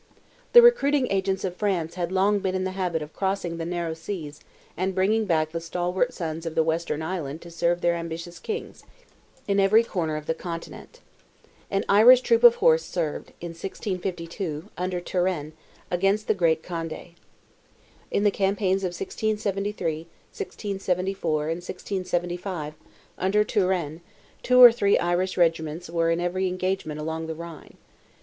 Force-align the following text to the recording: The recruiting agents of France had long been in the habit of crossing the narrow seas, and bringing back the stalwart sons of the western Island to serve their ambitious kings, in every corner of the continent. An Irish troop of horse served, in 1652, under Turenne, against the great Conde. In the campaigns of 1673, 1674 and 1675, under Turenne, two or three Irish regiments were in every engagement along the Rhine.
The 0.53 0.63
recruiting 0.63 1.05
agents 1.11 1.43
of 1.43 1.57
France 1.57 1.93
had 1.93 2.11
long 2.11 2.39
been 2.39 2.55
in 2.55 2.63
the 2.63 2.71
habit 2.71 3.03
of 3.03 3.13
crossing 3.13 3.57
the 3.57 3.65
narrow 3.67 3.93
seas, 3.93 4.39
and 4.75 4.95
bringing 4.95 5.25
back 5.25 5.51
the 5.51 5.61
stalwart 5.61 6.11
sons 6.11 6.47
of 6.47 6.55
the 6.55 6.63
western 6.63 7.03
Island 7.03 7.43
to 7.43 7.51
serve 7.51 7.81
their 7.81 7.93
ambitious 7.93 8.39
kings, 8.39 8.83
in 9.47 9.59
every 9.59 9.83
corner 9.83 10.15
of 10.15 10.25
the 10.25 10.33
continent. 10.33 11.01
An 11.69 11.85
Irish 11.87 12.21
troop 12.21 12.43
of 12.43 12.55
horse 12.55 12.83
served, 12.83 13.31
in 13.41 13.49
1652, 13.49 14.69
under 14.75 14.99
Turenne, 14.99 15.53
against 15.91 16.27
the 16.27 16.33
great 16.33 16.63
Conde. 16.63 17.13
In 18.09 18.23
the 18.23 18.31
campaigns 18.31 18.81
of 18.81 18.97
1673, 18.99 19.97
1674 20.33 21.41
and 21.43 21.57
1675, 21.57 22.73
under 23.19 23.43
Turenne, 23.43 24.01
two 24.41 24.59
or 24.59 24.71
three 24.71 24.97
Irish 24.97 25.37
regiments 25.37 25.91
were 25.91 26.09
in 26.09 26.19
every 26.19 26.47
engagement 26.47 26.99
along 26.99 27.27
the 27.27 27.35
Rhine. 27.35 27.77